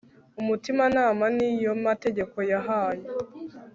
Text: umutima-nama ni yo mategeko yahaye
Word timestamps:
umutima-nama 0.41 1.23
ni 1.37 1.49
yo 1.63 1.71
mategeko 1.85 2.37
yahaye 2.51 3.05